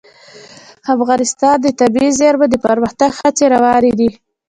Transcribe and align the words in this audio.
افغانستان 0.95 1.57
کې 1.57 1.61
د 1.63 1.67
طبیعي 1.79 2.11
زیرمې 2.19 2.47
د 2.49 2.55
پرمختګ 2.65 3.09
هڅې 3.19 3.45
روانې 3.53 3.91
دي. 3.99 4.09